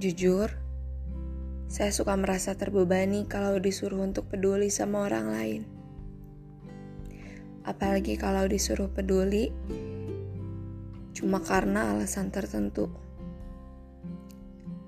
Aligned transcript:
Jujur, 0.00 0.48
saya 1.68 1.92
suka 1.92 2.16
merasa 2.16 2.56
terbebani 2.56 3.28
kalau 3.28 3.60
disuruh 3.60 4.00
untuk 4.00 4.32
peduli 4.32 4.72
sama 4.72 5.04
orang 5.04 5.28
lain. 5.28 5.62
Apalagi 7.68 8.16
kalau 8.16 8.48
disuruh 8.48 8.88
peduli 8.88 9.52
cuma 11.12 11.44
karena 11.44 11.92
alasan 11.92 12.32
tertentu. 12.32 12.88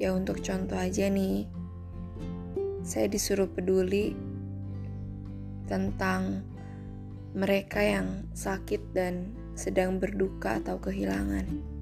Ya 0.00 0.16
untuk 0.16 0.40
contoh 0.40 0.80
aja 0.80 1.12
nih, 1.12 1.52
saya 2.80 3.04
disuruh 3.04 3.52
peduli 3.52 4.16
tentang 5.68 6.48
mereka 7.36 7.84
yang 7.84 8.24
sakit 8.32 8.96
dan 8.96 9.36
sedang 9.52 10.00
berduka 10.00 10.64
atau 10.64 10.80
kehilangan. 10.80 11.73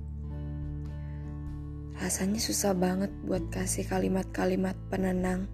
Rasanya 2.00 2.40
susah 2.40 2.72
banget 2.72 3.12
buat 3.26 3.44
kasih 3.52 3.84
kalimat-kalimat 3.84 4.78
penenang. 4.88 5.50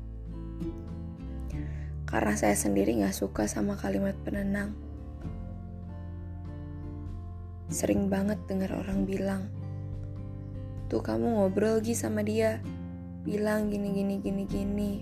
Karena 2.06 2.34
saya 2.38 2.54
sendiri 2.54 2.98
gak 3.02 3.16
suka 3.16 3.50
sama 3.50 3.74
kalimat 3.74 4.14
penenang. 4.22 4.72
Sering 7.68 8.08
banget 8.08 8.40
dengar 8.48 8.72
orang 8.80 9.04
bilang, 9.04 9.50
Tuh 10.88 11.04
kamu 11.04 11.36
ngobrol 11.36 11.84
lagi 11.84 11.92
sama 11.92 12.24
dia, 12.24 12.64
bilang 13.28 13.68
gini 13.68 13.92
gini 13.92 14.14
gini 14.24 14.44
gini. 14.48 14.92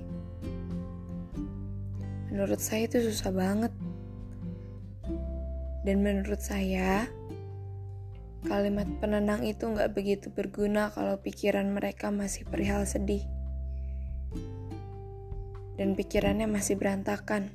Menurut 2.26 2.58
saya 2.58 2.90
itu 2.90 3.06
susah 3.06 3.30
banget. 3.30 3.70
Dan 5.86 6.02
menurut 6.02 6.42
saya, 6.42 7.06
Kalimat 8.46 8.86
penenang 9.02 9.42
itu 9.42 9.66
nggak 9.66 9.90
begitu 9.90 10.30
berguna 10.30 10.94
kalau 10.94 11.18
pikiran 11.18 11.66
mereka 11.74 12.14
masih 12.14 12.46
perihal 12.46 12.86
sedih. 12.86 13.26
Dan 15.74 15.98
pikirannya 15.98 16.46
masih 16.46 16.78
berantakan. 16.78 17.50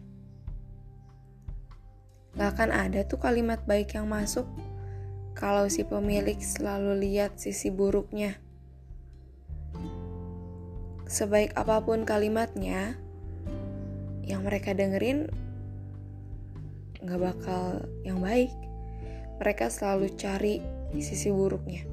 Gak 2.35 2.59
akan 2.59 2.71
ada 2.71 3.03
tuh 3.03 3.19
kalimat 3.19 3.63
baik 3.67 3.95
yang 3.95 4.07
masuk 4.07 4.47
kalau 5.31 5.67
si 5.71 5.87
pemilik 5.87 6.37
selalu 6.39 7.07
lihat 7.07 7.39
sisi 7.39 7.71
buruknya. 7.71 8.39
Sebaik 11.11 11.51
apa 11.59 11.83
pun 11.83 12.07
kalimatnya, 12.07 12.95
yang 14.23 14.47
mereka 14.47 14.71
dengerin 14.71 15.27
gak 17.03 17.19
bakal 17.19 17.83
yang 18.07 18.23
baik. 18.23 18.51
Mereka 19.41 19.73
selalu 19.73 20.13
cari 20.15 20.80
sisi 20.99 21.31
buruknya. 21.31 21.87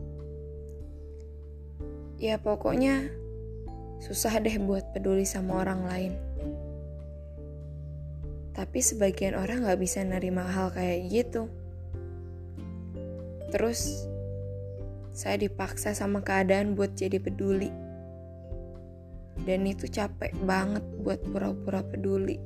Ya 2.19 2.35
pokoknya 2.43 3.15
susah 4.03 4.43
deh 4.43 4.59
buat 4.59 4.91
peduli 4.91 5.23
sama 5.23 5.63
orang 5.63 5.87
lain. 5.87 6.13
Tapi 8.59 8.83
sebagian 8.83 9.39
orang 9.39 9.63
gak 9.63 9.79
bisa 9.79 10.03
nerima 10.03 10.43
hal 10.43 10.75
kayak 10.75 11.07
gitu. 11.07 11.47
Terus 13.55 14.11
saya 15.15 15.39
dipaksa 15.39 15.95
sama 15.95 16.27
keadaan 16.27 16.75
buat 16.75 16.99
jadi 16.99 17.23
peduli. 17.23 17.71
Dan 19.47 19.71
itu 19.71 19.87
capek 19.87 20.35
banget 20.43 20.83
buat 20.99 21.23
pura-pura 21.23 21.87
peduli. 21.87 22.43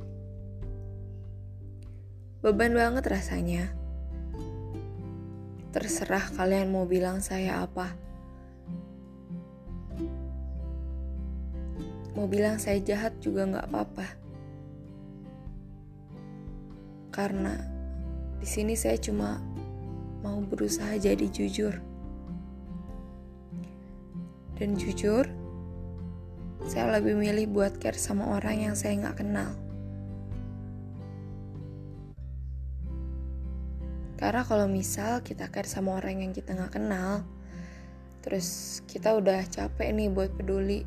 Beban 2.44 2.77
banget 2.77 3.09
rasanya. 3.09 3.81
Terserah 5.73 6.28
kalian 6.37 6.69
mau 6.69 6.84
bilang 6.84 7.25
saya 7.25 7.65
apa. 7.65 7.97
Mau 12.12 12.28
bilang 12.28 12.60
saya 12.60 12.77
jahat 12.84 13.16
juga 13.25 13.49
nggak 13.49 13.66
apa-apa. 13.72 14.06
Karena 17.09 17.56
di 18.37 18.44
sini 18.44 18.77
saya 18.77 19.00
cuma 19.00 19.41
mau 20.21 20.44
berusaha 20.44 20.93
jadi 21.00 21.25
jujur. 21.33 21.81
Dan 24.60 24.77
jujur, 24.77 25.25
saya 26.69 27.00
lebih 27.00 27.16
milih 27.16 27.49
buat 27.49 27.81
care 27.81 27.97
sama 27.97 28.28
orang 28.37 28.69
yang 28.69 28.75
saya 28.77 28.93
nggak 29.00 29.25
kenal. 29.25 29.62
Karena 34.22 34.47
kalau 34.47 34.71
misal 34.71 35.19
kita 35.27 35.50
care 35.50 35.66
sama 35.66 35.99
orang 35.99 36.22
yang 36.22 36.31
kita 36.31 36.55
nggak 36.55 36.78
kenal, 36.78 37.27
terus 38.22 38.78
kita 38.87 39.19
udah 39.19 39.43
capek 39.50 39.91
nih 39.91 40.15
buat 40.15 40.31
peduli, 40.38 40.87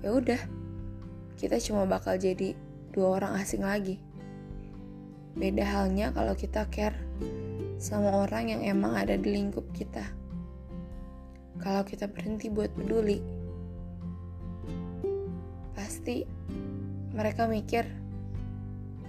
ya 0.00 0.16
udah, 0.16 0.40
kita 1.36 1.60
cuma 1.60 1.84
bakal 1.84 2.16
jadi 2.16 2.56
dua 2.96 3.20
orang 3.20 3.36
asing 3.44 3.60
lagi. 3.60 4.00
Beda 5.36 5.68
halnya 5.68 6.16
kalau 6.16 6.32
kita 6.32 6.64
care 6.72 6.96
sama 7.76 8.24
orang 8.24 8.48
yang 8.48 8.64
emang 8.64 8.96
ada 8.96 9.20
di 9.20 9.36
lingkup 9.36 9.68
kita. 9.76 10.08
Kalau 11.60 11.84
kita 11.84 12.08
berhenti 12.08 12.48
buat 12.48 12.72
peduli, 12.72 13.20
pasti 15.76 16.24
mereka 17.12 17.44
mikir 17.44 17.84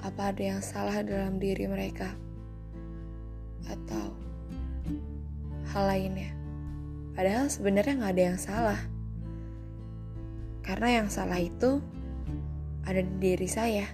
apa 0.04 0.36
ada 0.36 0.44
yang 0.44 0.60
salah 0.60 1.00
dalam 1.00 1.40
diri 1.40 1.64
mereka 1.64 2.27
atau 3.66 4.14
hal 5.74 5.84
lainnya. 5.90 6.32
Padahal 7.18 7.50
sebenarnya 7.50 7.98
nggak 7.98 8.14
ada 8.14 8.24
yang 8.30 8.40
salah. 8.40 8.82
Karena 10.62 11.02
yang 11.02 11.10
salah 11.10 11.42
itu 11.42 11.82
ada 12.86 13.02
di 13.02 13.16
diri 13.18 13.50
saya. 13.50 13.88